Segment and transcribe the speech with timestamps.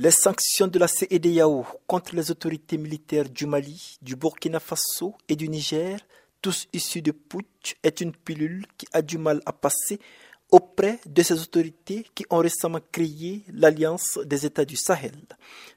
[0.00, 5.34] Les sanctions de la CEDEAO contre les autorités militaires du Mali, du Burkina Faso et
[5.34, 5.98] du Niger,
[6.40, 9.98] tous issus de putsch, est une pilule qui a du mal à passer
[10.52, 15.16] auprès de ces autorités qui ont récemment créé l'Alliance des États du Sahel.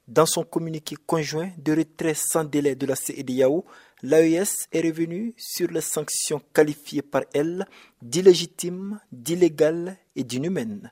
[0.08, 3.65] Dans son communiqué conjoint de retrait sans délai de la CEDEAO,
[4.03, 7.65] l'AES est revenu sur les sanctions qualifiées par elle
[8.03, 10.92] d'illégitimes, d'illégales et d'inhumaines.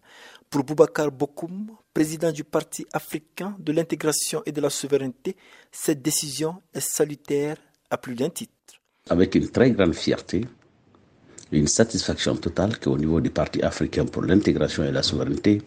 [0.50, 5.36] Pour Boubacar Bokoum, président du Parti africain de l'intégration et de la souveraineté,
[5.72, 7.58] cette décision est salutaire
[7.90, 8.54] à plus d'un titre.
[9.10, 10.46] Avec une très grande fierté,
[11.52, 15.62] une satisfaction totale qu'au niveau du Parti africain pour l'intégration et la souveraineté,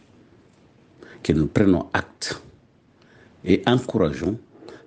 [1.23, 2.43] que nous prenons acte
[3.45, 4.38] et encourageons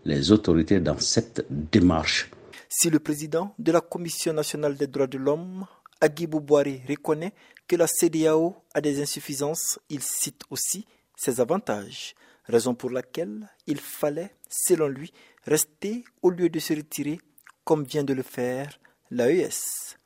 [0.06, 2.30] les autorités dans cette démarche.
[2.70, 5.66] Si le président de la Commission nationale des droits de l'homme,
[6.02, 7.34] Agibou reconnaît
[7.68, 13.80] que la CDAO a des insuffisances, il cite aussi ses avantages, raison pour laquelle il
[13.80, 15.12] fallait, selon lui,
[15.46, 17.20] rester au lieu de se retirer
[17.64, 19.98] comme vient de le faire l'AES.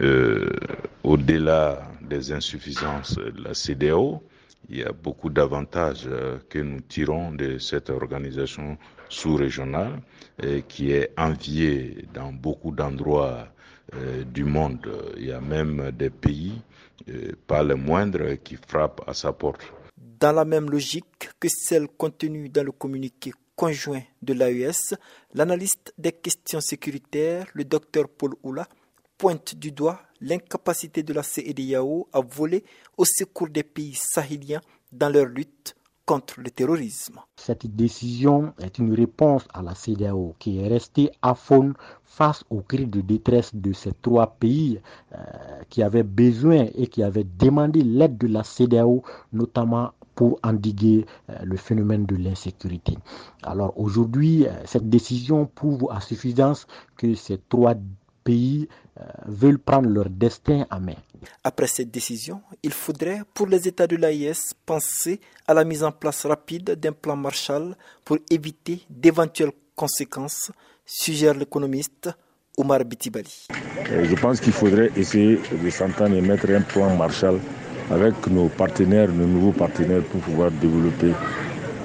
[0.00, 0.50] Euh,
[1.04, 4.22] au-delà des insuffisances de la CDAO,
[4.68, 10.00] il y a beaucoup d'avantages euh, que nous tirons de cette organisation sous-régionale
[10.66, 13.46] qui est enviée dans beaucoup d'endroits
[13.92, 14.80] euh, du monde.
[15.16, 16.60] Il y a même des pays,
[17.46, 19.62] pas les moindres, qui frappent à sa porte.
[19.96, 24.96] Dans la même logique que celle contenue dans le communiqué conjoint de l'AES,
[25.34, 28.66] l'analyste des questions sécuritaires, le docteur Paul Oula,
[29.16, 32.64] pointe du doigt l'incapacité de la CEDEAO à voler
[32.96, 34.60] au secours des pays sahéliens
[34.92, 35.74] dans leur lutte
[36.06, 37.20] contre le terrorisme.
[37.36, 41.72] Cette décision est une réponse à la CEDEAO qui est restée à fond
[42.04, 44.80] face aux cris de détresse de ces trois pays
[45.12, 45.16] euh,
[45.70, 51.38] qui avaient besoin et qui avaient demandé l'aide de la CEDEAO, notamment pour endiguer euh,
[51.42, 52.96] le phénomène de l'insécurité.
[53.42, 56.66] Alors aujourd'hui, euh, cette décision prouve à suffisance
[56.96, 57.74] que ces trois
[58.24, 58.68] pays
[59.00, 60.96] euh, veulent prendre leur destin à main.
[61.42, 65.92] Après cette décision, il faudrait pour les États de l'AIS penser à la mise en
[65.92, 70.50] place rapide d'un plan Marshall pour éviter d'éventuelles conséquences,
[70.86, 72.10] suggère l'économiste
[72.56, 73.48] Omar Bitibali.
[73.90, 77.40] Je pense qu'il faudrait essayer de s'entendre et mettre un plan Marshall
[77.90, 81.12] avec nos partenaires, nos nouveaux partenaires pour pouvoir développer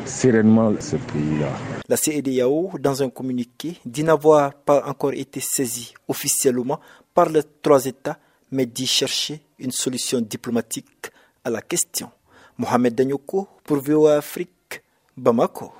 [0.05, 1.78] sereinement ce pays-là.
[1.89, 6.79] La CEDEAO, dans un communiqué, dit n'avoir pas encore été saisie officiellement
[7.15, 8.19] par les trois États,
[8.51, 11.09] mais dit chercher une solution diplomatique
[11.43, 12.11] à la question.
[12.59, 14.83] Mohamed Danyoko pour VOA Afrique,
[15.17, 15.71] Bamako.